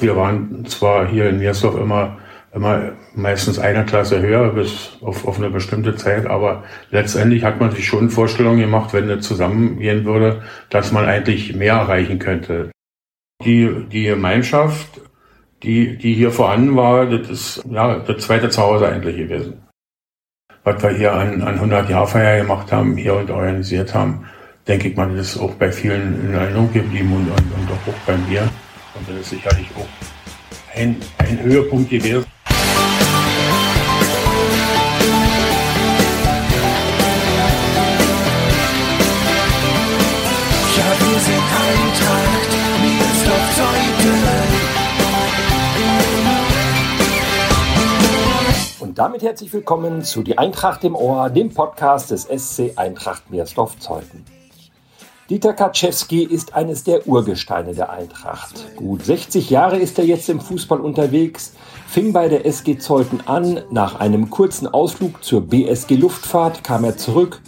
[0.00, 2.18] Wir waren zwar hier in Miersdorf immer,
[2.54, 7.72] immer meistens eine Klasse höher bis auf, auf eine bestimmte Zeit, aber letztendlich hat man
[7.72, 12.70] sich schon Vorstellungen gemacht, wenn es zusammengehen würde, dass man eigentlich mehr erreichen könnte.
[13.44, 15.00] Die, die Gemeinschaft,
[15.64, 19.64] die, die hier vorhanden war, das ist ja das zweite Zuhause eigentlich gewesen.
[20.62, 24.26] Was wir hier an, an 100 Jahrfeier gemacht haben, hier und organisiert haben,
[24.68, 28.06] denke ich mal, das ist auch bei vielen in Erinnerung geblieben und, und, und auch
[28.06, 28.48] bei mir.
[28.98, 29.86] Und das ist sicherlich auch
[30.74, 32.26] ein, ein Höhepunkt gewesen.
[40.76, 44.14] Ja, wir sind Eintracht, mir ist doch heute.
[48.80, 54.37] Und damit herzlich willkommen zu Die Eintracht im Ohr, dem Podcast des SC Eintracht Meersdorf-Zeuthen.
[55.30, 58.64] Dieter Kaczewski ist eines der Urgesteine der Eintracht.
[58.76, 61.52] Gut 60 Jahre ist er jetzt im Fußball unterwegs,
[61.86, 66.96] fing bei der SG Zeuthen an, nach einem kurzen Ausflug zur BSG Luftfahrt kam er
[66.96, 67.42] zurück,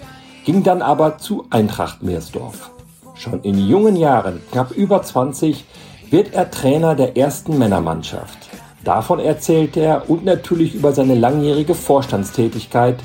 [0.44, 2.70] ging dann aber zu Eintracht Meersdorf.
[3.14, 5.64] Schon in jungen Jahren, knapp über 20,
[6.10, 8.50] wird er Trainer der ersten Männermannschaft.
[8.84, 12.98] Davon erzählt er und natürlich über seine langjährige Vorstandstätigkeit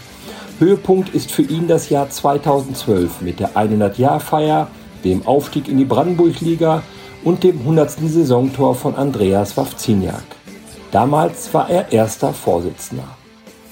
[0.57, 4.69] Höhepunkt ist für ihn das Jahr 2012 mit der 100-Jahr-Feier,
[5.03, 6.81] dem Aufstieg in die Brandenburg-Liga
[7.25, 7.91] und dem 100.
[7.91, 10.23] Saisontor von Andreas Wawziniak.
[10.91, 13.03] Damals war er erster Vorsitzender.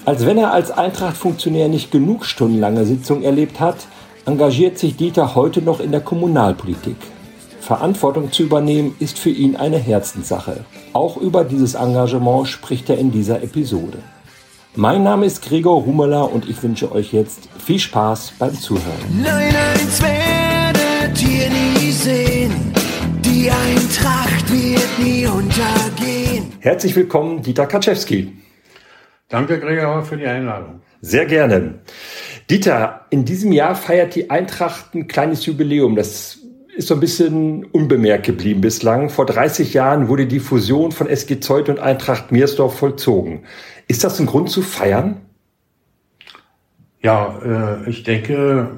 [0.03, 3.77] Als wenn er als Eintracht-Funktionär nicht genug stundenlange Sitzungen erlebt hat,
[4.25, 6.97] engagiert sich Dieter heute noch in der Kommunalpolitik.
[7.61, 10.65] Verantwortung zu übernehmen ist für ihn eine Herzenssache.
[10.91, 13.99] Auch über dieses Engagement spricht er in dieser Episode.
[14.75, 19.21] Mein Name ist Gregor Rumeler und ich wünsche euch jetzt viel Spaß beim Zuhören.
[19.21, 22.73] Nein, eins werdet ihr nie sehen.
[23.23, 26.53] Die Eintracht wird nie untergehen.
[26.59, 28.33] Herzlich willkommen, Dieter Kaczewski.
[29.29, 30.81] Danke, Gregor, für die Einladung.
[31.01, 31.75] Sehr gerne.
[32.49, 35.95] Dieter, in diesem Jahr feiert die Eintracht ein kleines Jubiläum.
[35.95, 36.40] Das
[36.75, 39.09] ist so ein bisschen unbemerkt geblieben bislang.
[39.09, 43.44] Vor 30 Jahren wurde die Fusion von SG Zeut und Eintracht Miersdorf vollzogen.
[43.88, 45.17] Ist das ein Grund zu feiern?
[47.01, 47.39] Ja,
[47.85, 48.72] äh, ich denke,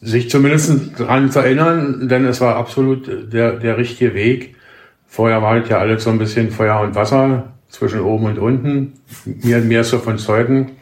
[0.00, 4.56] sich zumindest daran zu erinnern, denn es war absolut der, der richtige Weg.
[5.06, 8.94] Vorher war halt ja alles so ein bisschen Feuer und Wasser zwischen oben und unten,
[9.24, 10.72] mir, mir so von Zeuten.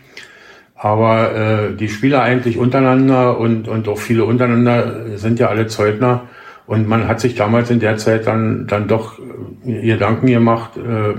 [0.80, 6.28] Aber äh, die Spieler eigentlich untereinander und, und auch viele untereinander sind ja alle Zeugner.
[6.66, 9.18] Und man hat sich damals in der Zeit dann, dann doch
[9.66, 11.14] äh, Gedanken gemacht, äh,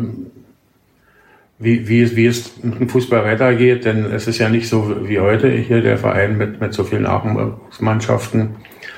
[1.60, 3.86] wie, wie, es, wie es mit dem Fußball weitergeht.
[3.86, 7.04] Denn es ist ja nicht so wie heute hier der Verein mit, mit so vielen
[7.04, 8.56] Nachwuchsmannschaften,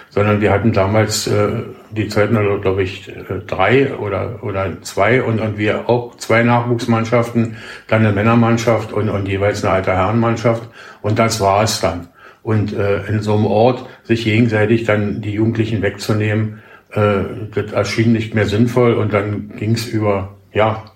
[0.09, 1.49] sondern wir hatten damals äh,
[1.91, 7.57] die Zeitner, glaube ich, äh, drei oder, oder zwei und, und wir auch zwei Nachwuchsmannschaften,
[7.87, 10.69] dann eine Männermannschaft und, und jeweils eine alte Herrenmannschaft.
[11.01, 12.09] Und das war es dann.
[12.43, 16.59] Und äh, in so einem Ort sich gegenseitig dann die Jugendlichen wegzunehmen,
[16.91, 17.23] äh,
[17.53, 20.90] das erschien nicht mehr sinnvoll und dann ging es über, ja,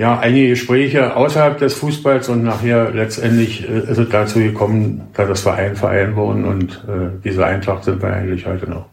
[0.00, 5.28] ja, einige Gespräche außerhalb des Fußballs und nachher letztendlich äh, ist es dazu gekommen, dass
[5.28, 8.86] das Verein Verein wurden und äh, diese Eintracht sind wir eigentlich heute noch.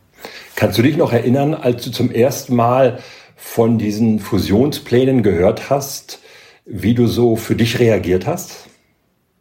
[0.57, 3.00] Kannst du dich noch erinnern, als du zum ersten Mal
[3.38, 6.19] von diesen Fusionsplänen gehört hast,
[6.66, 8.67] wie du so für dich reagiert hast?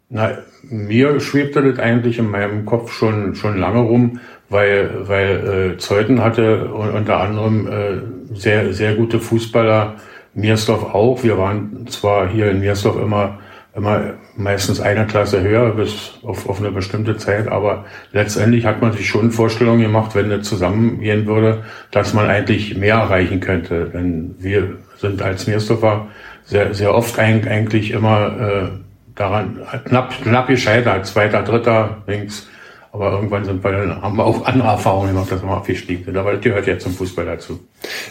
[0.08, 5.78] Na, mir schwebte das eigentlich in meinem Kopf schon, schon lange rum, weil, weil äh,
[5.78, 9.96] Zeuthen hatte unter anderem äh, sehr, sehr gute Fußballer,
[10.36, 11.22] Miersdorf auch.
[11.24, 13.38] Wir waren zwar hier in Miersdorf immer,
[13.74, 18.92] immer meistens eine Klasse höher bis auf, auf eine bestimmte Zeit, aber letztendlich hat man
[18.92, 23.86] sich schon Vorstellungen gemacht, wenn das zusammengehen würde, dass man eigentlich mehr erreichen könnte.
[23.86, 26.08] Denn wir sind als Miersdorfer
[26.44, 28.68] sehr, sehr oft eigentlich immer äh,
[29.14, 32.46] daran knapp, knapp gescheitert, zweiter, dritter, links.
[32.96, 36.16] Aber irgendwann sind wir haben wir auch andere Erfahrungen gemacht, dass wir aufgestiegen sind.
[36.16, 37.60] Aber das gehört ja zum Fußball dazu.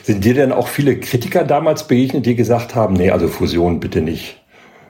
[0.04, 4.02] Sind dir denn auch viele Kritiker damals begegnet, die gesagt haben, nee, also Fusion bitte
[4.02, 4.42] nicht?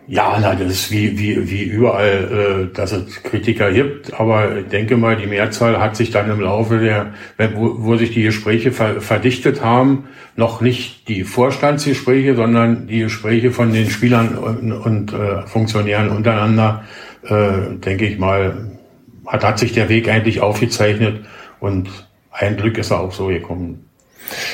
[0.08, 4.14] Ja, na, das ist wie, wie, wie überall, äh, dass es Kritiker gibt.
[4.19, 7.14] Aber ich denke mal, die Mehrzahl hat sich dann im Laufe der,
[7.56, 10.06] wo, wo sich die Gespräche ver, verdichtet haben,
[10.36, 16.84] noch nicht die Vorstandsgespräche, sondern die Gespräche von den Spielern und, und äh, Funktionären untereinander,
[17.24, 18.75] äh, denke ich mal,
[19.27, 21.25] hat, hat sich der Weg eigentlich aufgezeichnet
[21.60, 21.89] und
[22.31, 23.89] ein Glück ist er auch so gekommen.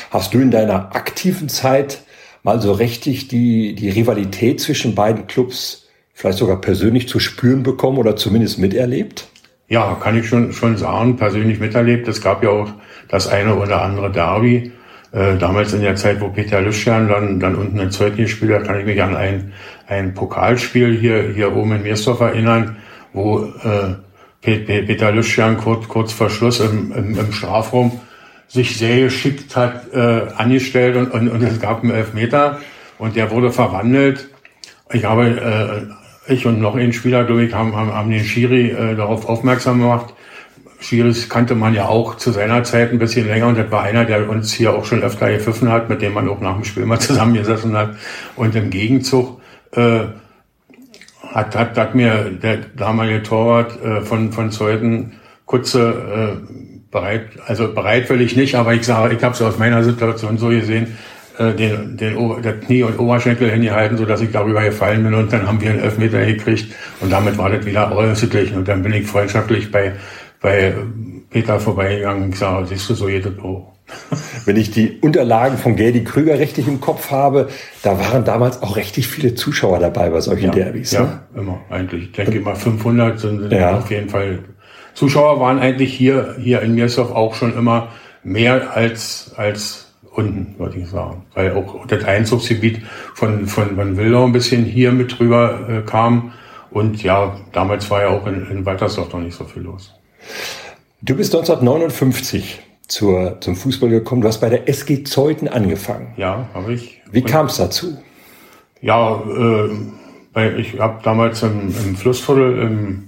[0.09, 2.01] Hast du in deiner aktiven Zeit
[2.43, 7.97] mal so richtig die, die Rivalität zwischen beiden Clubs vielleicht sogar persönlich zu spüren bekommen
[7.97, 9.27] oder zumindest miterlebt?
[9.69, 12.07] Ja, kann ich schon, schon sagen, persönlich miterlebt.
[12.07, 12.69] Es gab ja auch
[13.07, 14.71] das eine oder andere Derby.
[15.11, 18.65] äh, damals in der Zeit, wo Peter Lüschan dann, dann unten in Zeuthen gespielt hat,
[18.65, 19.53] kann ich mich an ein,
[19.87, 22.77] ein Pokalspiel hier, hier oben in Meersdorf erinnern,
[23.13, 23.95] wo äh,
[24.41, 27.99] Peter Lüschan kurz, kurz vor Schluss im, im, im Strafraum
[28.47, 32.59] sich sehr geschickt hat äh, angestellt und, und, und es gab einen Elfmeter
[32.97, 34.29] und der wurde verwandelt.
[34.91, 35.87] Ich habe,
[36.27, 39.29] äh, ich und noch ein Spieler, glaube ich, haben, haben, haben den Schiri äh, darauf
[39.29, 40.13] aufmerksam gemacht.
[40.81, 44.03] Schiris kannte man ja auch zu seiner Zeit ein bisschen länger und das war einer,
[44.03, 46.85] der uns hier auch schon öfter gepfiffen hat, mit dem man auch nach dem Spiel
[46.85, 47.95] mal zusammengesessen hat.
[48.35, 49.39] Und im Gegenzug
[49.71, 50.05] äh,
[51.33, 55.13] hat, hat, hat mir der damalige Torwart äh, von, von Zeuthen
[55.45, 60.37] kurze äh, bereit, also bereitwillig nicht, aber ich sage, ich habe es aus meiner Situation
[60.37, 60.97] so gesehen,
[61.37, 65.31] äh, den, den der Knie und Oberschenkel hingehalten, so dass ich darüber gefallen bin und
[65.31, 68.93] dann haben wir einen Elfmeter gekriegt und damit war das wieder ausgeglichen und dann bin
[68.93, 69.93] ich freundschaftlich bei,
[70.41, 70.73] bei
[71.31, 73.71] Peter vorbeigegangen und sage, siehst du, so geht das auch.
[74.45, 77.49] Wenn ich die Unterlagen von Gerdi Krüger richtig im Kopf habe,
[77.83, 80.91] da waren damals auch richtig viele Zuschauer dabei bei solchen ja, Derbys.
[80.91, 81.19] Ja, ne?
[81.35, 82.03] immer, eigentlich.
[82.03, 83.77] Ich denke mal 500 sind Ja.
[83.77, 84.39] auf jeden Fall.
[84.93, 87.89] Zuschauer waren eigentlich hier, hier in Miersdorf auch schon immer
[88.23, 91.25] mehr als, als unten, würde ich sagen.
[91.33, 92.81] Weil auch das Einzugsgebiet
[93.13, 96.33] von, von, von Wildau ein bisschen hier mit drüber äh, kam.
[96.71, 99.93] Und ja, damals war ja auch in, in Waltersdorf noch nicht so viel los.
[101.03, 104.21] Du bist 1959 zur, zum Fußball gekommen.
[104.21, 106.13] Du hast bei der SG Zeuthen angefangen.
[106.15, 107.01] Ja, habe ich.
[107.11, 107.97] Wie kam es dazu?
[108.81, 109.19] Ja,
[110.35, 113.07] äh, ich habe damals im, im Flussviertel ähm,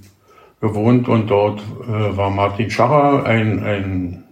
[0.60, 4.24] gewohnt und dort äh, war Martin Schacher, ein, ein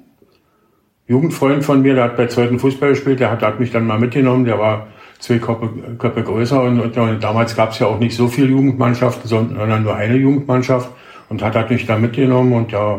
[1.07, 3.99] Jugendfreund von mir, der hat bei zweiten Fußball gespielt, der hat, hat mich dann mal
[3.99, 4.89] mitgenommen, der war
[5.21, 5.69] zwei Köpfe,
[5.99, 9.85] Köpfe größer und, und, und damals gab es ja auch nicht so viele Jugendmannschaften, sondern
[9.85, 10.91] nur eine Jugendmannschaft
[11.29, 12.99] und hat, hat mich da mitgenommen und ja,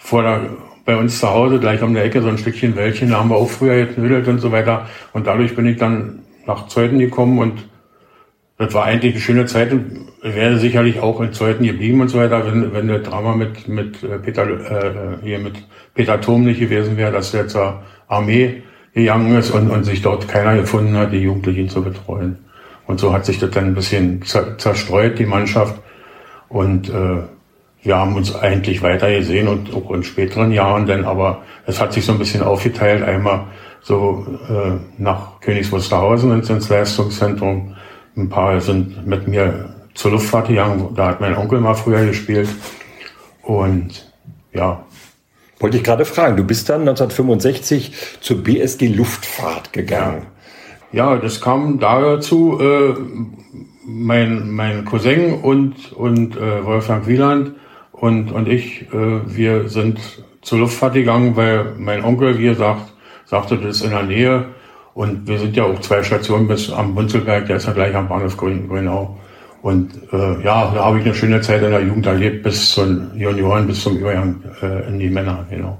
[0.00, 0.40] vor der,
[0.84, 3.36] bei uns zu Hause, gleich um der Ecke, so ein Stückchen Wäldchen, da haben wir
[3.36, 7.68] auch früher geknüdelt und so weiter und dadurch bin ich dann nach Zeuthen gekommen und
[8.58, 12.18] das war eigentlich eine schöne Zeit und wäre sicherlich auch in Zeuthen geblieben und so
[12.18, 15.54] weiter, wenn, wenn der Drama mit, mit äh, Peter, äh, hier mit
[15.94, 18.62] Peter Thom nicht gewesen wäre, dass der zur Armee
[18.92, 22.38] gegangen ist und, und sich dort keiner gefunden hat, die Jugendlichen zu betreuen.
[22.86, 25.80] Und so hat sich das dann ein bisschen zer zerstreut, die Mannschaft.
[26.48, 27.22] Und äh,
[27.82, 31.92] wir haben uns eigentlich weiter gesehen und auch in späteren Jahren dann, aber es hat
[31.92, 33.02] sich so ein bisschen aufgeteilt.
[33.02, 33.46] Einmal
[33.82, 37.76] so äh, nach Königs Wusterhausen ins, Leistungszentrum.
[38.16, 40.94] Ein paar sind mit mir zur Luftfahrt gegangen.
[40.94, 42.48] Da hat mein Onkel mal früher gespielt.
[43.42, 44.12] Und
[44.52, 44.84] ja,
[45.60, 46.38] Wollte ich gerade fragen.
[46.38, 47.92] Du bist dann 1965
[48.22, 50.26] zur BSG Luftfahrt gegangen.
[50.90, 52.94] Ja, das kam dazu, äh,
[53.86, 57.52] mein, mein Cousin und, und äh, Wolfgang Wieland
[58.00, 60.00] und, und ich, äh, wir sind
[60.42, 62.92] zur Luftfahrt gegangen, weil mein Onkel, wie gesagt,
[63.26, 64.46] sagte, das ist in der Nähe.
[64.92, 68.08] Und wir sind ja auch zwei Stationen bis am Bunzelberg, der ist ja gleich am
[68.08, 69.18] Bahnhof Grün- Grünau.
[69.62, 73.10] Und äh, ja, da habe ich eine schöne Zeit in der Jugend erlebt, bis zum
[73.14, 75.78] Junioren, bis zum Übergang äh, in die Männer, genau.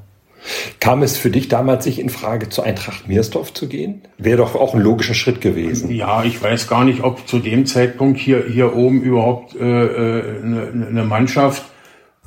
[0.78, 4.02] Kam es für dich damals nicht in Frage, zur Eintracht Miersdorf zu gehen?
[4.16, 5.90] Wäre doch auch ein logischer Schritt gewesen.
[5.90, 10.42] Ja, ich weiß gar nicht, ob zu dem Zeitpunkt hier, hier oben überhaupt äh, äh,
[10.42, 11.64] eine, eine Mannschaft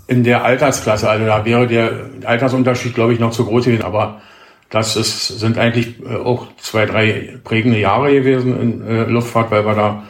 [0.07, 1.91] in der Altersklasse, also da wäre der
[2.25, 4.21] Altersunterschied, glaube ich, noch zu groß gewesen, aber
[4.69, 9.65] das ist, sind eigentlich äh, auch zwei, drei prägende Jahre gewesen in äh, Luftfahrt, weil
[9.65, 10.03] wir da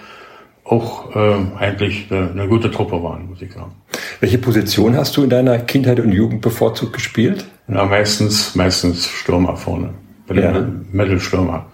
[0.63, 3.73] auch äh, eigentlich eine, eine gute Truppe waren, muss ich sagen.
[4.21, 7.45] Welche Position hast du in deiner Kindheit und Jugend bevorzugt gespielt?
[7.67, 9.89] Ja, meistens, meistens Stürmer vorne.
[10.27, 10.65] Bin Ja.
[10.91, 11.65] Mittelstürmer.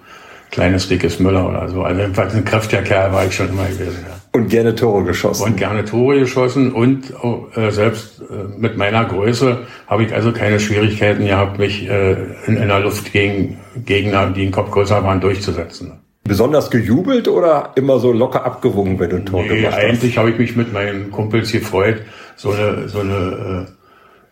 [0.50, 1.84] Kleines, dickes Müller oder so.
[1.84, 4.19] Also jedenfalls ein kräftiger Kerl war ich schon immer gewesen, ja.
[4.32, 5.44] Und gerne Tore geschossen.
[5.44, 10.32] und gerne Tore geschossen und auch, äh, selbst äh, mit meiner Größe habe ich also
[10.32, 12.14] keine Schwierigkeiten gehabt, mich äh,
[12.46, 15.94] in, in der Luft gegen Gegner, die einen Kopf größer waren, durchzusetzen.
[16.26, 19.80] Besonders gejubelt oder immer so locker abgewungen, wenn du ein Tor Nee, gemacht hast?
[19.84, 22.04] eigentlich habe ich mich mit meinen Kumpels gefreut,
[22.36, 23.66] so eine, so eine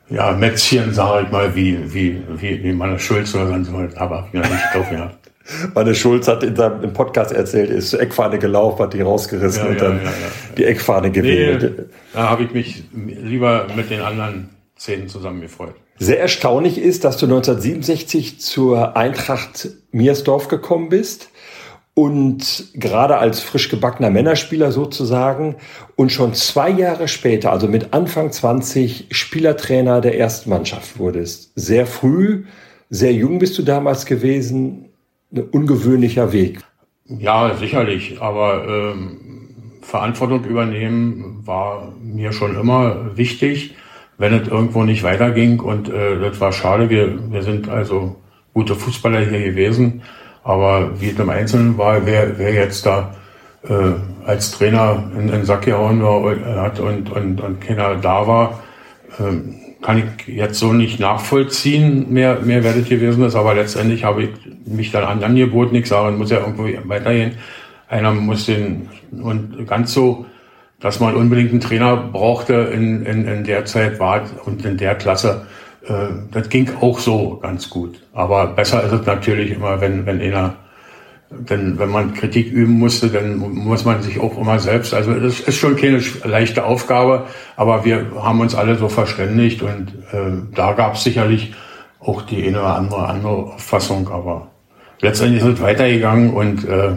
[0.10, 3.98] äh, ja, Mätzchen, sage ich mal, wie, wie, wie, wie meine Schulz oder sonst was,
[3.98, 5.27] aber ich nicht drauf gehabt.
[5.74, 9.64] Manne Schulz hat in seinem im Podcast erzählt, ist zur Eckfahne gelaufen, hat die rausgerissen
[9.64, 10.10] Ja, und ja, dann ja,
[10.58, 11.90] die Eckfahne Nee, gewählt.
[12.14, 15.76] da habe ich mich lieber mit den anderen zehn zusammen gefreut.
[16.00, 21.30] Sehr erstaunlich ist, dass du 1967 zur Eintracht Miersdorf gekommen bist
[21.96, 25.56] und gerade als frisch gebackener Männerspieler sozusagen
[25.96, 31.52] und schon zwei Jahre später, also mit Anfang 20, Spielertrainer der ersten Mannschaft wurdest.
[31.56, 32.44] Sehr früh,
[32.92, 34.87] sehr jung bist du damals gewesen,
[35.32, 36.60] ein ungewöhnlicher Weg.
[37.06, 39.20] Ja, sicherlich, aber ähm,
[39.82, 43.76] Verantwortung übernehmen war mir schon immer wichtig,
[44.18, 46.90] wenn es irgendwo nicht weiterging und äh, das war schade.
[46.90, 48.16] Wir, wir sind also
[48.54, 50.02] gute Fußballer hier gewesen.
[50.44, 53.14] Aber wie es im Einzelnen war, wer, wer jetzt da
[53.68, 53.74] äh,
[54.26, 58.64] als Trainer in den Sack gehauen war, äh, hat und, und, und keiner da war,
[59.20, 63.36] äh, kann ich jetzt so nicht nachvollziehen, mehr, mehr werdet gewesen ist.
[63.36, 64.30] Aber letztendlich habe ich
[64.66, 65.76] mich dann an angeboten.
[65.76, 67.38] Ich sage, muss ja irgendwo weitergehen.
[67.88, 70.26] Einer muss den, und ganz so,
[70.80, 74.96] dass man unbedingt einen Trainer brauchte in, in, in der Zeit war und in der
[74.96, 75.48] Klasse,
[75.88, 78.00] äh, das ging auch so ganz gut.
[78.14, 80.56] Aber besser ist es natürlich immer, wenn, wenn einer,
[81.30, 85.42] denn wenn man Kritik üben musste, dann muss man sich auch immer selbst, also das
[85.42, 90.74] ist schon keine leichte Aufgabe, aber wir haben uns alle so verständigt und äh, da
[90.74, 91.54] gab es sicherlich
[92.00, 94.52] auch die eine oder andere andere Auffassung, aber
[95.02, 96.96] letztendlich ist es weitergegangen und äh,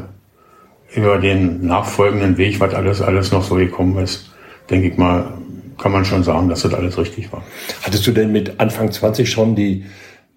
[0.95, 4.33] über den nachfolgenden Weg, was alles, alles noch so gekommen ist,
[4.69, 5.33] denke ich mal,
[5.79, 7.43] kann man schon sagen, dass das alles richtig war.
[7.83, 9.87] Hattest du denn mit Anfang 20 schon die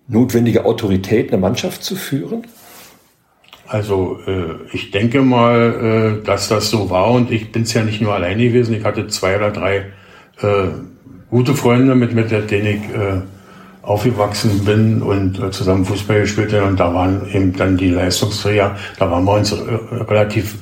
[0.07, 2.43] notwendige Autorität, eine Mannschaft zu führen?
[3.67, 7.83] Also äh, ich denke mal, äh, dass das so war und ich bin es ja
[7.83, 8.75] nicht nur allein gewesen.
[8.75, 9.85] Ich hatte zwei oder drei
[10.41, 10.67] äh,
[11.29, 13.21] gute Freunde, mit, mit denen ich äh,
[13.83, 18.77] aufgewachsen bin und äh, zusammen Fußball gespielt habe und da waren eben dann die Leistungsträger,
[18.97, 20.55] da waren wir uns äh, relativ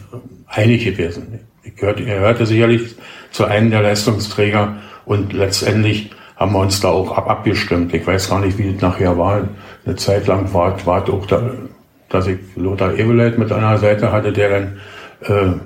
[0.47, 1.39] einig gewesen.
[1.63, 2.95] Ich gehörte, er hörte sicherlich
[3.31, 7.93] zu einem der Leistungsträger und letztendlich haben wir uns da auch ab, abgestimmt.
[7.93, 9.47] Ich weiß gar nicht, wie es nachher war.
[9.85, 11.51] Eine Zeit lang war, war auch da,
[12.11, 14.77] dass ich Lothar Eveleit mit einer Seite hatte, der dann
[15.21, 15.59] äh,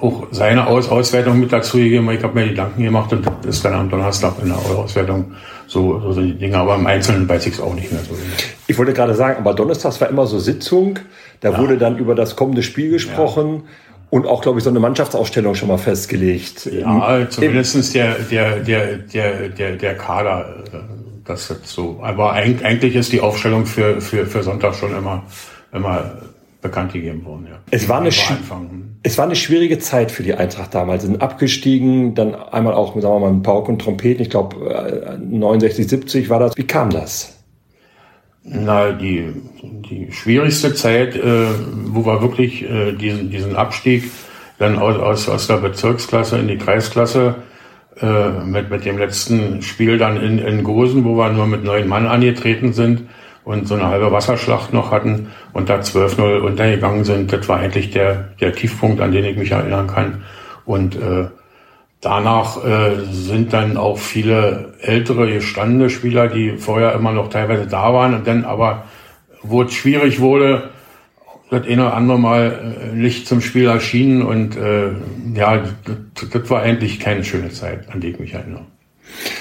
[0.00, 2.10] auch seine Aus Auswertung mit dazu gegeben.
[2.10, 5.32] Ich habe mir Gedanken gemacht und das ist dann am Donnerstag in der Auswertung
[5.66, 6.56] so, so sind die Dinge.
[6.58, 8.14] Aber im Einzelnen weiß ich es auch nicht mehr so.
[8.66, 10.98] Ich wollte gerade sagen, aber Donnerstags war immer so Sitzung.
[11.40, 11.58] Da ja.
[11.58, 13.54] wurde dann über das kommende Spiel gesprochen.
[13.54, 13.62] Ja.
[14.10, 16.66] Und auch, glaube ich, so eine Mannschaftsausstellung schon mal festgelegt.
[16.66, 20.64] Ja, zumindestens der, der, der, der, der, der Kader.
[21.24, 22.00] Das ist so.
[22.02, 25.24] Aber eigentlich ist die Aufstellung für, für, für Sonntag schon immer,
[25.72, 26.18] immer
[26.60, 27.46] bekannt gegeben worden.
[27.50, 27.58] Ja.
[27.70, 28.10] Es war, eine
[29.02, 31.02] es war eine schwierige Zeit für die Eintracht damals.
[31.02, 34.22] Sie sind abgestiegen, dann einmal auch sagen wir mal, mit Pauk und Trompeten.
[34.22, 36.56] Ich glaube, 69, 70 war das.
[36.56, 37.36] Wie kam das?
[38.42, 41.46] Na, die, die schwierigste Zeit, äh,
[41.86, 44.10] wo wir wirklich äh, diesen, diesen Abstieg
[44.58, 47.36] dann aus, aus, aus der Bezirksklasse in die Kreisklasse
[48.02, 51.88] äh, mit, mit dem letzten Spiel dann in, in Gosen, wo wir nur mit neun
[51.88, 53.02] Mann angetreten sind,
[53.44, 57.32] und so eine halbe Wasserschlacht noch hatten und da 12-0 untergegangen sind.
[57.32, 60.22] Das war eigentlich der, der Tiefpunkt, an den ich mich erinnern kann.
[60.66, 61.26] Und äh,
[62.00, 67.92] danach äh, sind dann auch viele ältere, gestandene Spieler, die vorher immer noch teilweise da
[67.92, 68.84] waren und dann aber,
[69.42, 70.70] wo es schwierig wurde,
[71.50, 74.90] das eine oder andere Mal äh, nicht zum Spiel erschienen und äh,
[75.34, 78.66] ja, das, das war eigentlich keine schöne Zeit, an die ich mich erinnere.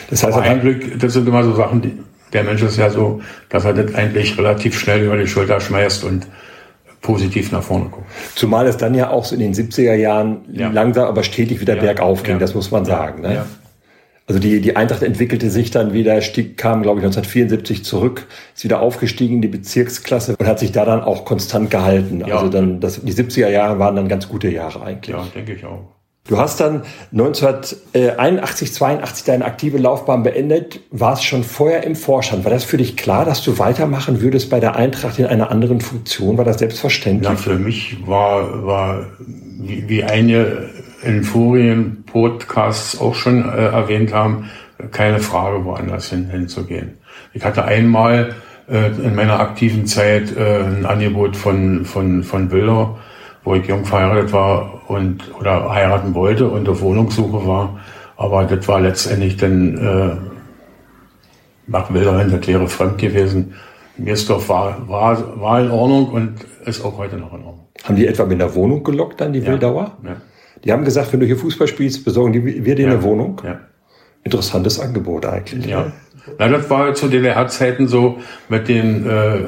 [0.10, 1.94] Das heißt, ein Glück, das sind immer so Sachen, die,
[2.34, 6.04] der Mensch ist ja so, dass er das eigentlich relativ schnell über die Schulter schmeißt
[6.04, 6.28] und
[7.02, 8.08] positiv nach vorne guckt.
[8.36, 10.70] Zumal es dann ja auch so in den 70er Jahren ja.
[10.70, 11.82] langsam aber stetig wieder ja.
[11.82, 12.40] bergauf ging, ja.
[12.40, 13.22] das muss man sagen.
[13.22, 13.46] Ne?
[14.30, 18.64] Also die, die Eintracht entwickelte sich dann wieder, stieg, kam, glaube ich, 1974 zurück, ist
[18.64, 22.22] wieder aufgestiegen in die Bezirksklasse und hat sich da dann auch konstant gehalten.
[22.22, 25.16] Also dann, das, die 70er Jahre waren dann ganz gute Jahre eigentlich.
[25.16, 25.96] Ja, denke ich auch.
[26.28, 32.44] Du hast dann 1981, 82 deine aktive Laufbahn beendet, warst schon vorher im Vorstand.
[32.44, 35.82] War das für dich klar, dass du weitermachen würdest bei der Eintracht in einer anderen
[35.82, 36.38] Funktion?
[36.38, 37.28] War das selbstverständlich?
[37.28, 40.70] Ja, für mich war, war wie, wie eine
[41.04, 44.50] in Furien Podcasts auch schon äh, erwähnt haben,
[44.92, 46.98] keine Frage, woanders hin, hinzugehen.
[47.34, 48.36] Ich hatte einmal
[48.70, 52.98] äh, in meiner aktiven Zeit äh, ein Angebot von, von, von Bildau,
[53.44, 57.80] wo ich jung verheiratet war und oder heiraten wollte und auf Wohnungssuche war.
[58.18, 60.18] Aber das war letztendlich dann äh,
[61.68, 63.56] nach Wilderhin, das wäre fremd gewesen.
[63.98, 66.34] Mirsdorf war, war, war in Ordnung und
[66.66, 67.68] ist auch heute noch in Ordnung.
[67.84, 69.98] Haben die etwa mit der Wohnung gelockt dann, die ja, Wildauer?
[70.04, 70.16] Ja.
[70.64, 73.42] Die haben gesagt, wenn du hier Fußball spielst, besorgen die, wir dir ja, eine Wohnung?
[73.44, 73.60] Ja.
[74.24, 75.68] Interessantes Angebot eigentlich.
[75.68, 75.86] Ja.
[75.86, 75.94] Ne?
[76.38, 79.40] Na, das war zu DDR-Zeiten so mit den äh,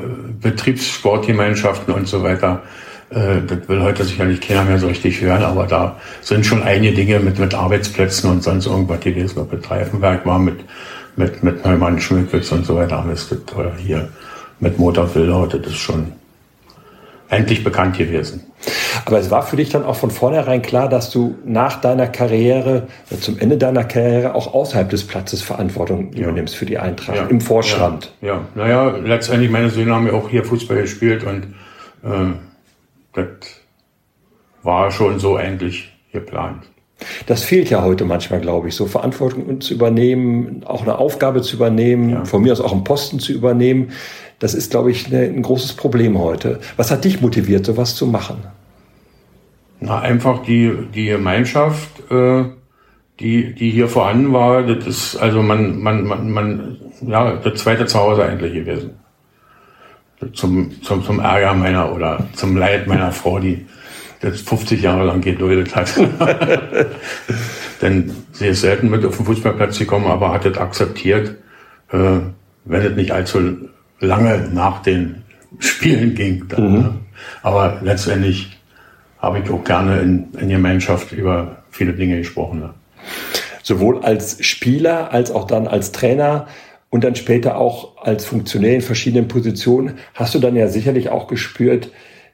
[0.41, 2.63] Betriebssportgemeinschaften und so weiter.
[3.09, 6.93] Äh, das will heute sicherlich keiner mehr so richtig hören, aber da sind schon einige
[6.93, 10.59] Dinge mit, mit Arbeitsplätzen und sonst irgendwas gewesen, ob mit Reifenwerk war, mit,
[11.17, 14.09] mit, mit Neumann, Schmückwitz und so weiter, alles das, oder hier
[14.59, 16.13] mit Motorfilter, das ist schon
[17.31, 18.43] endlich bekannt gewesen.
[19.05, 22.87] Aber es war für dich dann auch von vornherein klar, dass du nach deiner Karriere,
[23.21, 26.23] zum Ende deiner Karriere auch außerhalb des Platzes Verantwortung ja.
[26.23, 27.25] übernimmst für die Eintracht, ja.
[27.27, 28.13] im Vorstand.
[28.21, 28.27] Ja.
[28.27, 31.45] ja, naja, letztendlich meine Söhne haben ja auch hier Fußball gespielt und
[32.03, 32.33] äh,
[33.13, 33.27] das
[34.61, 36.65] war schon so eigentlich geplant.
[37.25, 41.55] Das fehlt ja heute manchmal, glaube ich, so Verantwortung zu übernehmen, auch eine Aufgabe zu
[41.55, 42.25] übernehmen, ja.
[42.25, 43.91] von mir aus auch einen Posten zu übernehmen.
[44.41, 46.59] Das ist, glaube ich, eine, ein großes Problem heute.
[46.75, 48.37] Was hat dich motiviert, sowas zu machen?
[49.79, 52.45] Na, einfach die, die Gemeinschaft, äh,
[53.19, 57.85] die, die hier vorhanden war, das ist also man, man, man, man, ja, das zweite
[57.85, 58.95] Zuhause eigentlich gewesen.
[60.33, 63.67] Zum, zum, zum Ärger meiner oder zum Leid meiner Frau, die
[64.21, 65.93] das 50 Jahre lang geduldet hat.
[67.81, 71.35] Denn sie ist selten mit auf den Fußballplatz gekommen, aber hat es akzeptiert,
[71.91, 72.19] äh,
[72.65, 73.69] wenn es nicht allzu
[74.01, 75.23] lange nach den
[75.59, 76.47] Spielen ging.
[76.49, 76.79] Dann, mhm.
[76.79, 76.93] ne?
[77.43, 78.57] Aber letztendlich
[79.19, 82.59] habe ich auch gerne in, in Gemeinschaft über viele Dinge gesprochen.
[82.59, 82.73] Ne?
[83.63, 86.47] Sowohl als Spieler als auch dann als Trainer
[86.89, 91.27] und dann später auch als Funktionär in verschiedenen Positionen hast du dann ja sicherlich auch
[91.27, 91.91] gespürt,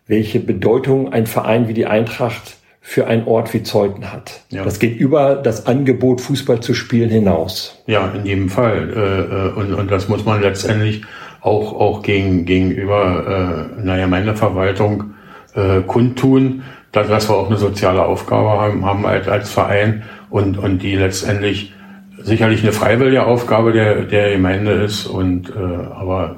[0.08, 4.46] welche Bedeutung ein Verein wie die Eintracht für einen Ort wie Zeuthen hat.
[4.50, 4.64] Ja.
[4.64, 7.84] Das geht über das Angebot, Fußball zu spielen, hinaus.
[7.86, 8.90] Ja, in jedem Fall.
[8.96, 11.02] Äh, äh, und, und das muss man letztendlich
[11.48, 15.16] auch, auch gegen, gegenüber äh, einer Gemeindeverwaltung
[15.56, 20.58] äh, kundtun, dass, dass wir auch eine soziale Aufgabe haben, haben als, als Verein und,
[20.58, 21.74] und die letztendlich
[22.22, 25.06] sicherlich eine freiwillige Aufgabe der, der Gemeinde ist.
[25.06, 26.38] Und äh, aber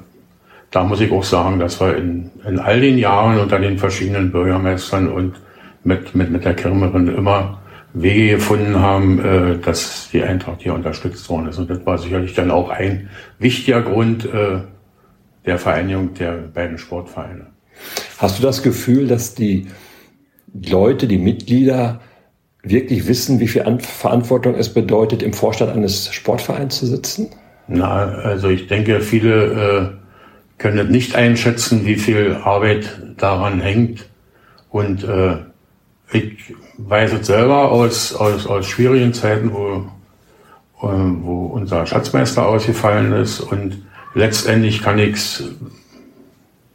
[0.71, 4.31] da muss ich auch sagen, dass wir in, in all den Jahren unter den verschiedenen
[4.31, 5.35] Bürgermeistern und
[5.83, 7.59] mit, mit, mit der Kirmerin immer
[7.93, 11.57] Wege gefunden haben, äh, dass die Eintracht hier unterstützt worden ist.
[11.57, 14.59] Und das war sicherlich dann auch ein wichtiger Grund äh,
[15.49, 17.47] der Vereinigung der beiden Sportvereine.
[18.17, 19.67] Hast du das Gefühl, dass die
[20.53, 22.01] Leute, die Mitglieder
[22.61, 27.29] wirklich wissen, wie viel Verantwortung es bedeutet, im Vorstand eines Sportvereins zu sitzen?
[27.67, 29.99] Na, also ich denke, viele
[30.57, 34.07] äh, können nicht einschätzen, wie viel Arbeit daran hängt.
[34.69, 35.37] Und äh,
[36.11, 39.87] ich weiß es selber aus, aus, aus schwierigen Zeiten, wo,
[40.85, 40.91] äh,
[41.21, 43.39] wo unser Schatzmeister ausgefallen ist.
[43.39, 45.43] Und letztendlich kann ich es,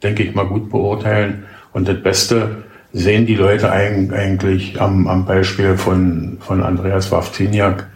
[0.03, 1.45] denke ich mal, gut beurteilen.
[1.73, 7.89] Und das Beste sehen die Leute eigentlich am, am Beispiel von, von Andreas Wawziniak.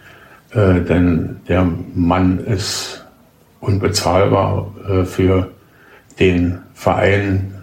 [0.50, 3.06] Äh, denn der Mann ist
[3.60, 5.50] unbezahlbar äh, für
[6.18, 7.54] den Verein,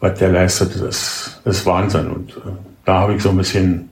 [0.00, 2.08] was der leistet, ist, ist Wahnsinn.
[2.08, 2.50] Und äh,
[2.84, 3.88] da habe ich so ein bisschen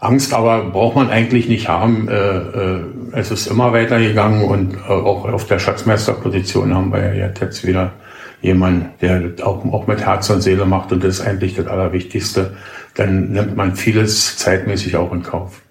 [0.00, 2.08] Angst, aber braucht man eigentlich nicht haben.
[2.08, 2.80] Äh, äh,
[3.12, 7.92] es ist immer weitergegangen und äh, auch auf der Schatzmeisterposition haben wir ja jetzt wieder
[8.40, 12.56] jemanden, der auch, auch mit Herz und Seele macht und das ist eigentlich das Allerwichtigste.
[12.94, 15.62] Dann nimmt man vieles zeitmäßig auch in Kauf.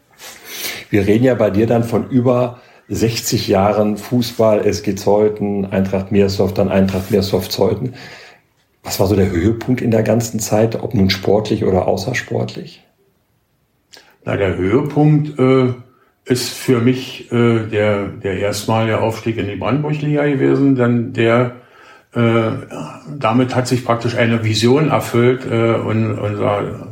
[0.89, 6.53] Wir reden ja bei dir dann von über 60 Jahren Fußball, SG Zeuthen, Eintracht Meersdorf,
[6.53, 7.93] dann Eintracht Meersdorf Zeuthen.
[8.83, 12.83] Was war so der Höhepunkt in der ganzen Zeit, ob nun sportlich oder außersportlich?
[14.25, 15.73] Na, der Höhepunkt äh,
[16.31, 21.57] ist für mich äh, der, der erstmalige Aufstieg in die Brandenburg-Liga gewesen, denn der
[22.13, 22.51] äh,
[23.17, 26.87] damit hat sich praktisch eine Vision erfüllt äh, und unser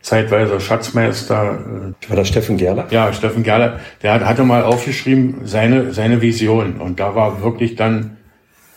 [0.00, 1.94] zeitweise Schatzmeister.
[2.00, 2.86] Äh, war das Steffen Gerler?
[2.90, 6.80] Ja, Steffen Gerler, der hat, hatte mal aufgeschrieben, seine, seine Vision.
[6.80, 8.16] Und da war wirklich dann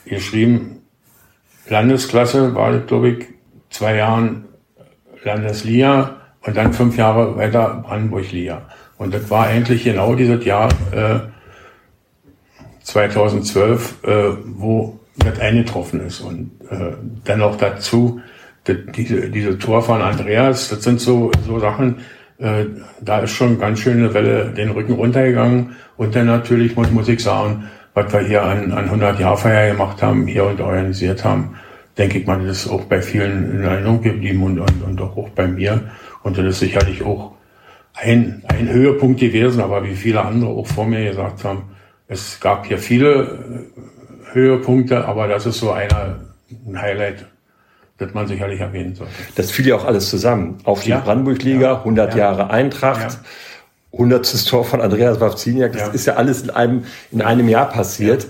[0.06, 0.84] geschrieben,
[1.67, 3.26] Landesklasse war glaube ich,
[3.71, 4.45] zwei Jahren
[5.24, 8.69] Landesliga und dann fünf Jahre weiter Brandenburg-Liga.
[8.97, 11.19] Und das war eigentlich genau dieses Jahr äh,
[12.84, 14.10] 2012, äh,
[14.45, 16.21] wo das eingetroffen ist.
[16.21, 18.21] Und äh, dann noch dazu
[18.67, 21.97] diese, diese Tor von Andreas, das sind so, so Sachen,
[22.38, 22.65] äh,
[23.01, 25.75] da ist schon ganz schöne Welle den Rücken runtergegangen.
[25.97, 30.01] Und dann natürlich muss, muss ich sagen, was wir hier an, an 100 Jahrfeier gemacht
[30.01, 31.55] haben, hier und organisiert haben,
[31.97, 35.29] denke ich mal, das ist auch bei vielen in Erinnerung geblieben und, und, und auch
[35.29, 35.81] bei mir.
[36.23, 37.35] Und das ist sicherlich auch
[37.95, 41.63] ein, ein Höhepunkt gewesen, aber wie viele andere auch vor mir gesagt haben,
[42.08, 46.19] es gab hier viele äh, Höhepunkte, aber das ist so einer,
[46.67, 47.25] ein Highlight
[47.97, 49.13] das man sicherlich erwähnen sollte.
[49.36, 50.58] Das fiel ja auch alles zusammen.
[50.63, 50.99] Auf die ja.
[50.99, 51.77] Brandenburg-Liga, ja.
[51.77, 52.17] 100 ja.
[52.17, 53.19] Jahre Eintracht, ja.
[53.93, 54.47] 100.
[54.47, 55.73] Tor von Andreas Wawziniak.
[55.73, 58.27] Das ist ja alles in einem, in einem Jahr passiert.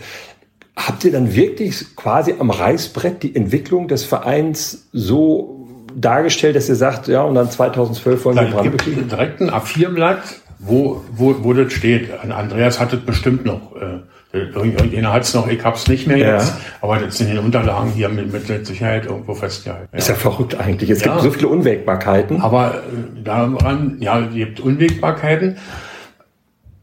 [0.76, 5.55] Habt ihr dann wirklich quasi am Reißbrett die Entwicklung des Vereins so
[5.96, 9.02] dargestellt, dass ihr sagt, ja, und dann 2012 wollen wir Brandenburg Liga?
[9.02, 10.22] Direkt ein A4-Blatt,
[10.60, 12.10] wo, wo, wo das steht.
[12.30, 13.76] Andreas hat es bestimmt noch.
[13.76, 14.00] Äh,
[14.36, 16.58] Irgendjemand hat es noch, ich hab's nicht mehr jetzt, ja.
[16.82, 19.88] aber das sind die Unterlagen hier mit, mit Sicherheit irgendwo festgehalten.
[19.94, 19.98] Ja.
[19.98, 20.90] Ist ja verrückt eigentlich.
[20.90, 21.14] Es ja.
[21.14, 22.42] gibt so viele Unwägbarkeiten.
[22.42, 25.58] Aber äh, daran, ja, es gibt Unwägbarkeiten.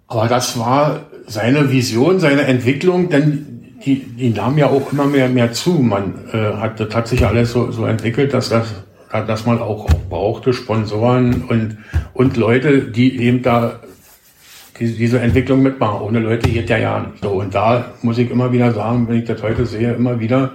[0.09, 3.53] Aber das war seine Vision, seine Entwicklung, denn
[3.85, 5.73] die, die nahm ja auch immer mehr, mehr zu.
[5.73, 8.69] Man äh, hat, das hat sich alles so, so entwickelt, dass das
[9.13, 11.79] dass man auch, auch brauchte Sponsoren und,
[12.15, 13.81] und Leute, die eben da
[14.79, 16.01] die, diese Entwicklung mitmachen.
[16.01, 17.23] Ohne Leute geht ja ja nicht.
[17.23, 20.53] So, und da muss ich immer wieder sagen, wenn ich das heute sehe, immer wieder,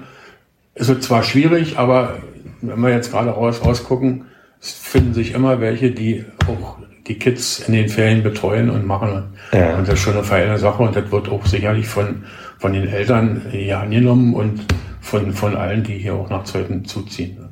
[0.76, 2.17] ist es zwar schwierig, aber
[2.62, 4.26] wenn wir jetzt gerade raus, rausgucken,
[4.60, 9.24] es finden sich immer welche, die auch die Kids in den Ferien betreuen und machen.
[9.54, 9.78] Ja.
[9.78, 12.24] Und das ist schon eine feine Sache und das wird auch sicherlich von,
[12.58, 14.65] von den Eltern hier angenommen und
[15.00, 17.47] von, von allen, die hier auch nach Zeuthen zuziehen.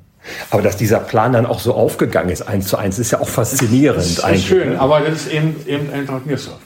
[0.49, 3.29] Aber dass dieser Plan dann auch so aufgegangen ist, eins zu eins, ist ja auch
[3.29, 3.97] faszinierend.
[3.97, 4.47] Das ist eigentlich.
[4.47, 6.59] schön, aber das ist eben, eben Eintracht Niersdorf.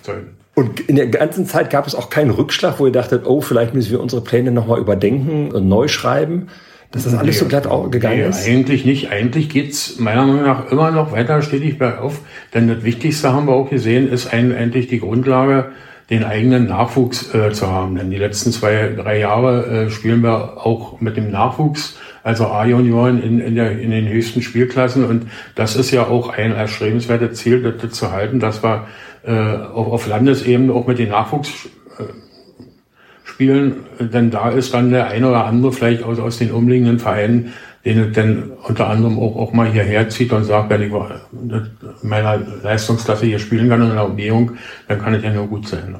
[0.55, 3.73] Und in der ganzen Zeit gab es auch keinen Rückschlag, wo ihr dachtet, oh, vielleicht
[3.73, 6.47] müssen wir unsere Pläne nochmal überdenken und neu schreiben,
[6.91, 8.47] dass das alles nee, so glatt gegangen nee, ist?
[8.47, 9.11] Eigentlich nicht.
[9.11, 12.21] Eigentlich geht's meiner Meinung nach immer noch weiter stetig bergauf.
[12.53, 15.71] Denn das Wichtigste haben wir auch gesehen, ist eigentlich die Grundlage,
[16.09, 17.95] den eigenen Nachwuchs äh, zu haben.
[17.95, 21.97] Denn die letzten zwei, drei Jahre äh, spielen wir auch mit dem Nachwuchs
[22.29, 25.03] also A-Junioren in, in, der, in den höchsten Spielklassen.
[25.03, 28.85] Und das ist ja auch ein erstrebenswertes Ziel, das, das zu halten, dass wir
[29.25, 32.03] äh, auf, auf Landesebene auch mit den Nachwuchs äh.
[33.41, 37.53] Denn da ist dann der eine oder andere vielleicht aus, aus den umliegenden Vereinen,
[37.85, 41.69] den es dann unter anderem auch, auch mal hierher zieht und sagt, wenn ich in
[42.03, 44.57] meiner Leistungsklasse hier spielen kann in der Umgehung,
[44.89, 45.95] dann kann es ja nur gut sein.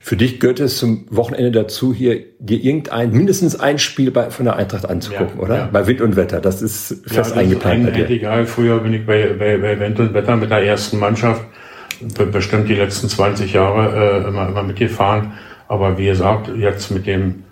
[0.00, 4.44] Für dich gehört es zum Wochenende dazu, hier dir irgendein, mindestens ein Spiel bei, von
[4.44, 5.56] der Eintracht anzugucken, ja, oder?
[5.56, 5.68] Ja.
[5.72, 6.40] Bei Wind und Wetter.
[6.40, 8.10] Das ist fest ja, das eingeplant ist bei dir.
[8.10, 8.46] Egal.
[8.46, 11.42] Früher bin ich bei, bei, bei Wind und Wetter mit der ersten Mannschaft
[12.32, 15.32] bestimmt die letzten 20 Jahre äh, immer, immer mitgefahren.
[15.66, 17.44] Aber wie gesagt, jetzt mit dem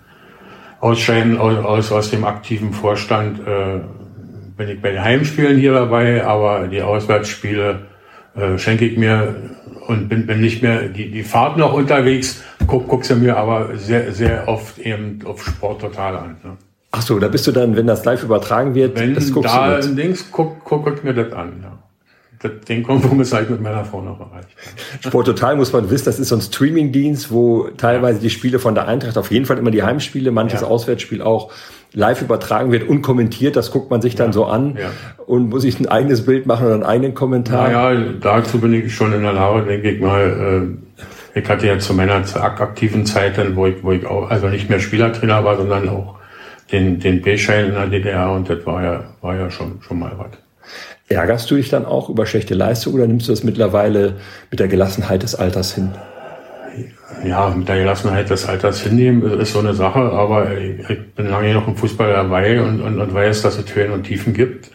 [0.79, 3.81] Ausscheiden aus, aus, aus dem aktiven Vorstand äh,
[4.55, 7.79] bin ich bei den Heimspielen hier dabei, aber die Auswärtsspiele
[8.35, 9.35] äh, schenke ich mir
[9.87, 13.77] und bin, bin nicht mehr die, die Fahrt noch unterwegs, guck, guck sie mir aber
[13.77, 16.37] sehr, sehr oft eben auf Sport total an.
[16.43, 16.57] Ne?
[16.91, 19.79] Ach so, da bist du dann, wenn das live übertragen wird, wenn das guckst da
[19.79, 19.97] du mit.
[19.97, 21.63] Dings, guck, guck, guck mir das an.
[21.63, 21.77] Ja.
[22.67, 24.49] Den Kompromiss habe ich mit meiner Frau noch erreicht.
[25.03, 28.75] Sport Total muss man wissen, das ist so ein Streamingdienst, wo teilweise die Spiele von
[28.75, 30.67] der Eintracht, auf jeden Fall immer die Heimspiele, manches ja.
[30.67, 31.51] Auswärtsspiel auch
[31.93, 33.55] live übertragen wird und kommentiert.
[33.55, 34.33] Das guckt man sich dann ja.
[34.33, 34.91] so an ja.
[35.25, 37.71] und muss sich ein eigenes Bild machen oder einen eigenen Kommentar.
[37.71, 40.77] Ja, dazu bin ich schon in der Lage, denke ich mal.
[41.35, 44.47] Äh, ich hatte ja zu meiner aktiven Zeit, dann, wo ich, wo ich auch, also
[44.47, 46.15] nicht mehr Spielertrainer war, sondern auch
[46.71, 50.11] den, den B-Schein in der DDR und das war ja, war ja schon, schon mal
[50.17, 50.31] was.
[51.09, 54.15] Ärgerst du dich dann auch über schlechte Leistung oder nimmst du das mittlerweile
[54.51, 55.93] mit der Gelassenheit des Alters hin?
[57.23, 61.53] Ja, mit der Gelassenheit des Alters hinnehmen ist so eine Sache, aber ich bin lange
[61.53, 64.71] noch im Fußball dabei und, und, und weiß, dass es Höhen und Tiefen gibt.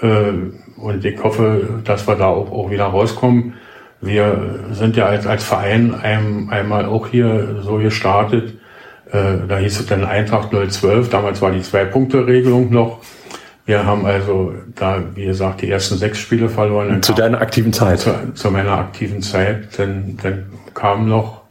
[0.00, 0.32] Äh,
[0.76, 3.54] und ich hoffe, dass wir da auch, auch wieder rauskommen.
[4.00, 8.54] Wir sind ja als, als Verein ein, einmal auch hier so gestartet.
[9.10, 13.00] Äh, da hieß es dann Eintracht 012, damals war die Zwei-Punkte-Regelung noch.
[13.66, 17.02] Wir haben also da, wie gesagt, die ersten sechs Spiele verloren.
[17.02, 18.00] Zu deiner aktiven Zeit?
[18.00, 19.78] Zu, zu, meiner aktiven Zeit.
[19.78, 21.43] Dann, dann kam noch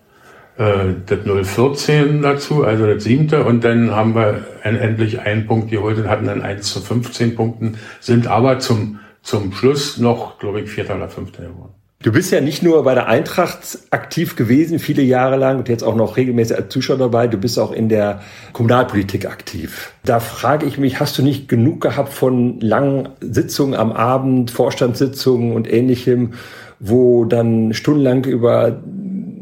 [0.58, 3.44] äh, das 014 dazu, also das siebte.
[3.44, 7.78] Und dann haben wir endlich einen Punkt geholt und hatten dann 1 zu 15 Punkten,
[8.00, 11.74] sind aber zum, zum Schluss noch, glaube ich, Vierter oder Fünfter geworden.
[12.04, 15.86] Du bist ja nicht nur bei der Eintracht aktiv gewesen, viele Jahre lang und jetzt
[15.86, 18.20] auch noch regelmäßig als Zuschauer dabei, du bist auch in der
[18.52, 19.94] Kommunalpolitik aktiv.
[20.04, 25.54] Da frage ich mich, hast du nicht genug gehabt von langen Sitzungen am Abend, Vorstandssitzungen
[25.54, 26.34] und ähnlichem,
[26.82, 28.82] wo dann stundenlang über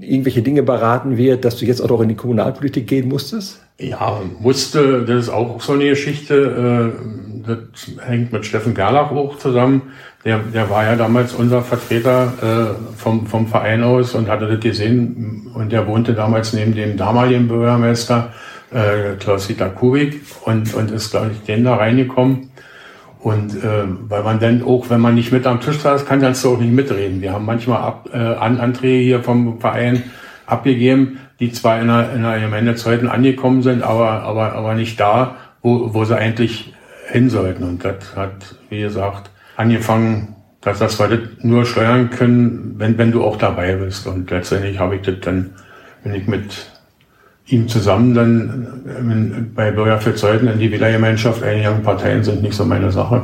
[0.02, 3.62] irgendwelche Dinge beraten wird, dass du jetzt auch in die Kommunalpolitik gehen musstest?
[3.80, 9.38] Ja, musste, das ist auch so eine Geschichte, äh, das hängt mit Steffen Gerlach auch
[9.38, 9.84] zusammen
[10.24, 14.60] der, der war ja damals unser Vertreter äh, vom, vom Verein aus und hatte das
[14.60, 15.52] gesehen.
[15.54, 18.32] Und der wohnte damals neben dem damaligen Bürgermeister
[18.72, 22.51] äh, Klaus-Dieter Kubik und, und ist, glaube ich, den da reingekommen.
[23.22, 26.44] Und äh, weil man dann auch, wenn man nicht mit am Tisch saß, kann kannst
[26.44, 27.22] du auch nicht mitreden.
[27.22, 30.04] Wir haben manchmal ab, äh, An Anträge hier vom Verein
[30.48, 35.36] abgegeben, die zwar in der, in der Gemeindezeiten angekommen sind, aber, aber, aber nicht da,
[35.62, 36.74] wo, wo sie eigentlich
[37.10, 37.64] hin sollten.
[37.64, 43.12] Und das hat, wie gesagt, angefangen, dass, dass wir das nur steuern können, wenn, wenn
[43.12, 44.08] du auch dabei bist.
[44.08, 45.52] Und letztendlich habe ich das dann,
[46.04, 46.71] wenn ich mit
[47.52, 52.66] ihm zusammen dann bei Bürger für Zeiten in die Wählergemeinschaft eingegangen, Parteien sind nicht so
[52.66, 53.24] meine Sache.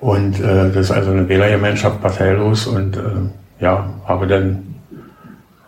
[0.00, 3.00] Und äh, das ist also eine Wählergemeinschaft parteilos und äh,
[3.60, 4.74] ja, habe dann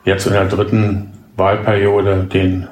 [0.05, 2.67] jetzt in der dritten Wahlperiode den,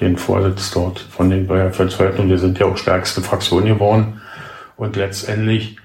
[0.00, 1.84] den Vorsitz dort von den Bürger für
[2.18, 4.20] und wir sind ja auch stärkste Fraktion geworden.
[4.76, 5.76] Und letztendlich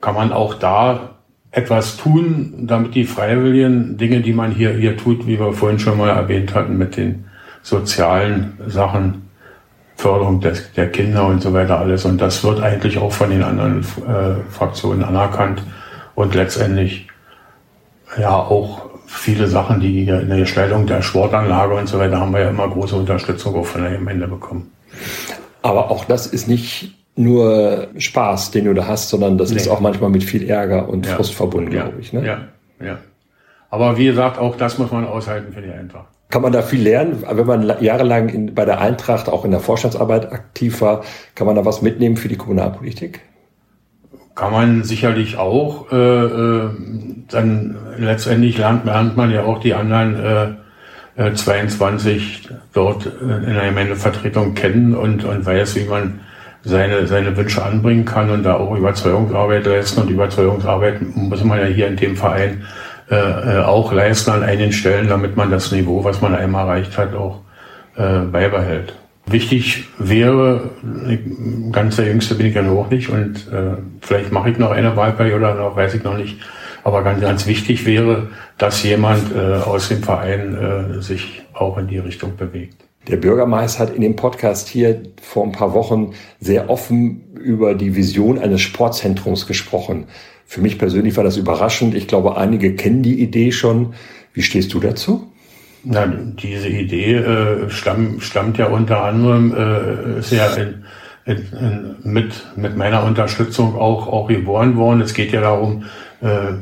[0.00, 1.16] kann man auch da
[1.50, 5.98] etwas tun, damit die freiwilligen Dinge, die man hier, hier tut, wie wir vorhin schon
[5.98, 7.24] mal erwähnt hatten, mit den
[7.62, 9.28] sozialen Sachen,
[9.96, 12.04] Förderung des, der Kinder und so weiter alles.
[12.04, 15.62] Und das wird eigentlich auch von den anderen äh, Fraktionen anerkannt.
[16.14, 17.06] Und letztendlich
[18.18, 22.40] ja auch viele Sachen, die in der Gestaltung der Sportanlage und so weiter, haben wir
[22.40, 24.70] ja immer große Unterstützung auch von der Gemeinde bekommen.
[25.62, 29.56] Aber auch das ist nicht nur Spaß, den du da hast, sondern das nee.
[29.56, 31.16] ist auch manchmal mit viel Ärger und ja.
[31.16, 31.82] Frust verbunden, ja.
[31.82, 32.12] glaube ich.
[32.12, 32.24] Ne?
[32.24, 32.38] Ja,
[32.84, 32.98] ja.
[33.68, 36.08] Aber wie gesagt, auch das muss man aushalten für die Eintracht.
[36.30, 37.24] Kann man da viel lernen?
[37.28, 41.02] Wenn man jahrelang in, bei der Eintracht auch in der Vorstandsarbeit aktiv war,
[41.34, 43.20] kann man da was mitnehmen für die Kommunalpolitik?
[44.36, 45.90] Kann man sicherlich auch.
[45.90, 46.70] Äh, äh,
[47.28, 50.56] dann letztendlich lernt, lernt man ja auch die anderen
[51.16, 56.20] äh, 22 äh, dort äh, in der Gemeindevertretung kennen und, und weiß, wie man
[56.62, 60.02] seine, seine Wünsche anbringen kann und da auch Überzeugungsarbeit leisten.
[60.02, 62.64] Und Überzeugungsarbeit muss man ja hier in dem Verein
[63.10, 66.96] äh, äh, auch leisten an einigen Stellen, damit man das Niveau, was man einmal erreicht
[66.96, 67.40] hat, auch
[67.96, 68.94] äh, beibehält.
[69.26, 70.70] Wichtig wäre,
[71.72, 74.96] ganz der Jüngste bin ich ja noch nicht und äh, vielleicht mache ich noch eine
[74.96, 76.38] Wahlperiode, noch weiß ich noch nicht.
[76.82, 81.88] Aber ganz, ganz wichtig wäre, dass jemand äh, aus dem Verein äh, sich auch in
[81.88, 82.76] die Richtung bewegt.
[83.08, 87.96] Der Bürgermeister hat in dem Podcast hier vor ein paar Wochen sehr offen über die
[87.96, 90.06] Vision eines Sportzentrums gesprochen.
[90.50, 91.94] Für mich persönlich war das überraschend.
[91.94, 93.94] Ich glaube, einige kennen die Idee schon.
[94.34, 95.30] Wie stehst du dazu?
[95.84, 100.84] Na, diese Idee äh, stammt, stammt ja unter anderem äh, ist ja in,
[101.24, 105.02] in, in, mit, mit meiner Unterstützung auch, auch geboren worden.
[105.02, 105.84] Es geht ja darum,
[106.20, 106.54] äh,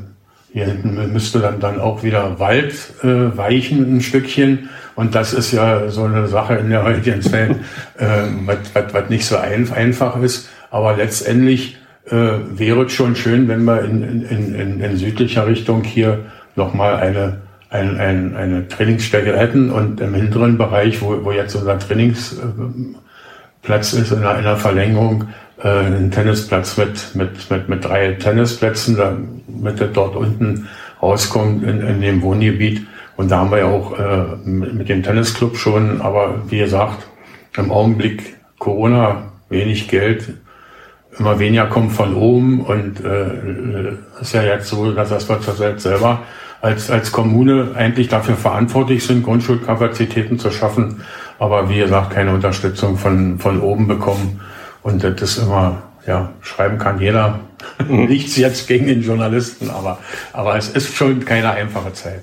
[0.53, 4.69] hier hinten müsste dann, dann auch wieder Wald äh, weichen, ein Stückchen.
[4.97, 7.53] Und das ist ja so eine Sache in der heutigen Zeit,
[7.97, 10.51] äh, was nicht so ein, einfach ist.
[10.71, 11.79] Aber letztendlich
[12.11, 16.21] äh, wäre es schon schön, wenn wir in, in, in, in südlicher Richtung hier
[16.57, 17.41] nochmal eine,
[17.71, 24.13] ein, ein, eine Trainingsstätte hätten und im hinteren Bereich, wo, wo jetzt unser Trainingsplatz ist,
[24.13, 25.29] in einer, in einer Verlängerung,
[25.63, 30.69] äh, ein Tennisplatz mit, mit, mit, mit drei Tennisplätzen, damit er dort unten
[31.03, 32.87] rauskommt in, in dem Wohngebiet.
[33.17, 37.09] Und da haben wir ja auch äh, mit dem Tennisclub schon, aber wie gesagt,
[37.57, 40.35] im Augenblick Corona, wenig Geld,
[41.19, 45.83] immer weniger kommt von oben und äh, ist ja jetzt so, dass das wir selbst
[45.83, 46.21] selber
[46.61, 51.03] als, als Kommune eigentlich dafür verantwortlich sind, Grundschulkapazitäten zu schaffen,
[51.39, 54.41] aber wie gesagt, keine Unterstützung von, von oben bekommen.
[54.83, 57.41] Und das ist immer, ja, schreiben kann jeder.
[57.89, 59.99] Nichts jetzt gegen den Journalisten, aber,
[60.33, 62.23] aber es ist schon keine einfache Zeit.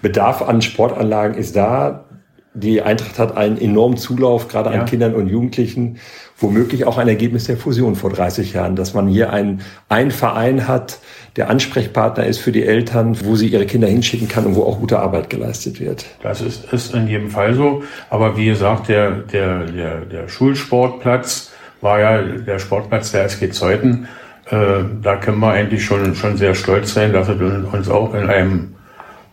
[0.00, 2.04] Bedarf an Sportanlagen ist da.
[2.54, 4.80] Die Eintracht hat einen enormen Zulauf, gerade ja.
[4.80, 5.98] an Kindern und Jugendlichen.
[6.38, 10.66] Womöglich auch ein Ergebnis der Fusion vor 30 Jahren, dass man hier einen, einen Verein
[10.66, 10.98] hat,
[11.36, 14.80] der Ansprechpartner ist für die Eltern, wo sie ihre Kinder hinschicken kann und wo auch
[14.80, 16.04] gute Arbeit geleistet wird.
[16.22, 17.84] Das ist, ist in jedem Fall so.
[18.10, 24.08] Aber wie gesagt, der, der, der, der Schulsportplatz war ja der Sportplatz der SG Zeuthen.
[24.50, 27.40] Äh, da können wir eigentlich schon, schon sehr stolz sein, dass es
[27.72, 28.74] uns auch in einem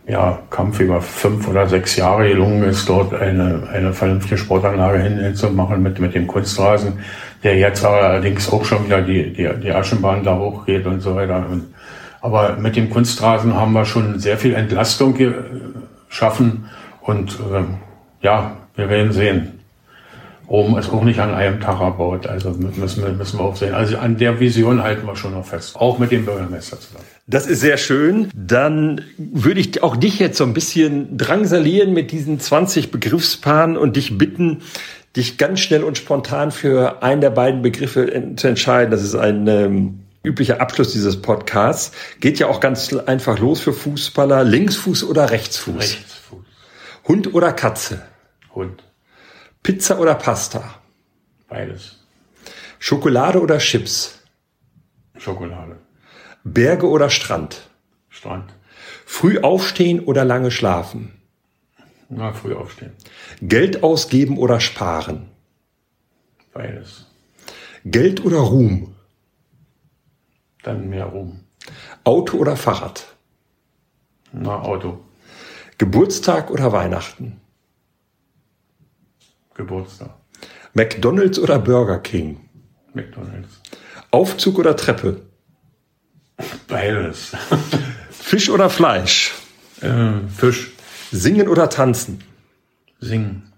[0.06, 5.82] ja, Kampf über fünf oder sechs Jahre gelungen ist, dort eine, eine vernünftige Sportanlage hinzumachen
[5.82, 7.00] mit, mit dem Kunstrasen,
[7.42, 11.46] der jetzt allerdings auch schon wieder die, die, die Aschenbahn da hochgeht und so weiter.
[11.48, 11.74] Und,
[12.20, 15.14] aber mit dem Kunstrasen haben wir schon sehr viel Entlastung
[16.08, 16.68] geschaffen
[17.02, 17.64] und äh,
[18.22, 19.59] ja, wir werden sehen.
[20.50, 23.72] Rom ist auch nicht an einem Tag erbaut, also müssen wir, müssen wir auch sehen.
[23.72, 27.04] Also an der Vision halten wir schon noch fest, auch mit dem Bürgermeister zusammen.
[27.28, 28.28] Das ist sehr schön.
[28.34, 33.94] Dann würde ich auch dich jetzt so ein bisschen drangsalieren mit diesen 20 Begriffspaaren und
[33.94, 34.62] dich bitten,
[35.16, 38.90] dich ganz schnell und spontan für einen der beiden Begriffe zu entscheiden.
[38.90, 41.92] Das ist ein ähm, üblicher Abschluss dieses Podcasts.
[42.18, 44.42] Geht ja auch ganz einfach los für Fußballer.
[44.42, 45.76] Linksfuß oder Rechtsfuß?
[45.76, 46.38] Rechtsfuß.
[47.06, 48.02] Hund oder Katze?
[48.52, 48.82] Hund.
[49.62, 50.76] Pizza oder Pasta?
[51.48, 51.98] Beides.
[52.78, 54.20] Schokolade oder Chips?
[55.18, 55.78] Schokolade.
[56.44, 57.68] Berge oder Strand?
[58.08, 58.54] Strand.
[59.04, 61.20] Früh aufstehen oder lange schlafen?
[62.08, 62.92] Na, früh aufstehen.
[63.42, 65.28] Geld ausgeben oder sparen?
[66.52, 67.06] Beides.
[67.84, 68.94] Geld oder Ruhm?
[70.62, 71.40] Dann mehr Ruhm.
[72.04, 73.14] Auto oder Fahrrad?
[74.32, 75.04] Na, Auto.
[75.78, 77.39] Geburtstag oder Weihnachten?
[79.60, 80.10] Geburtstag.
[80.72, 82.48] McDonald's oder Burger King?
[82.94, 83.60] McDonald's.
[84.10, 85.20] Aufzug oder Treppe?
[86.66, 87.32] Beides.
[88.10, 89.34] Fisch oder Fleisch?
[89.82, 90.72] Äh, Fisch.
[91.12, 92.20] Singen oder tanzen?
[93.00, 93.52] Singen.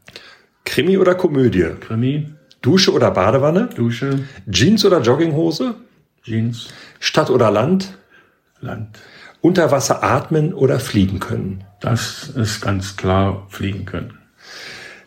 [0.65, 1.71] Krimi oder Komödie?
[1.81, 2.33] Krimi.
[2.63, 3.69] Dusche oder Badewanne?
[3.69, 4.25] Dusche.
[4.51, 5.77] Jeans oder Jogginghose?
[6.25, 6.69] Jeans.
[6.99, 7.97] Stadt oder Land?
[8.61, 8.99] Land.
[9.41, 11.65] Unter Wasser atmen oder fliegen können?
[11.81, 14.22] Das ist ganz klar fliegen können.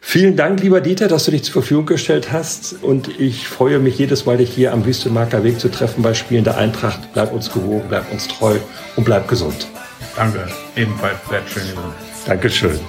[0.07, 2.75] Vielen Dank, lieber Dieter, dass du dich zur Verfügung gestellt hast.
[2.83, 6.43] Und ich freue mich jedes Mal, dich hier am Wüstenmarker Weg zu treffen bei Spielen
[6.43, 6.99] der Eintracht.
[7.13, 8.55] Bleib uns gewogen, bleib uns treu
[8.95, 9.67] und bleib gesund.
[10.15, 11.17] Danke, ebenfalls.
[11.27, 11.93] Bleibt schön gesund.
[12.27, 12.79] Dankeschön.